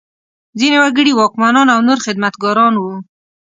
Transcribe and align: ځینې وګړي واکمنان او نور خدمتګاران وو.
ځینې 0.59 0.77
وګړي 0.83 1.11
واکمنان 1.15 1.67
او 1.75 1.79
نور 1.87 1.99
خدمتګاران 2.05 2.73
وو. 2.77 2.93